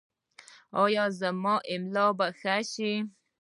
ایا 0.81 1.05
زما 1.19 1.55
ملا 1.83 2.07
به 2.17 2.27
ښه 2.39 2.55
شي؟ 2.71 2.93